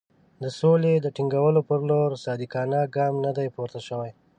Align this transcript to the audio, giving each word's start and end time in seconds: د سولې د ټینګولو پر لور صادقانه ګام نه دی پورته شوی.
د 0.43 0.45
سولې 0.59 0.93
د 0.99 1.05
ټینګولو 1.15 1.59
پر 1.69 1.79
لور 1.89 2.09
صادقانه 2.25 2.79
ګام 2.95 3.13
نه 3.25 3.31
دی 3.37 3.47
پورته 3.55 3.79
شوی. 3.87 4.11